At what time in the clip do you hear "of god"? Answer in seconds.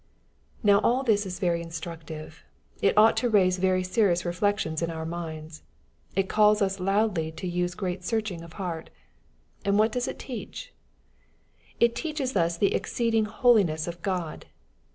13.87-14.47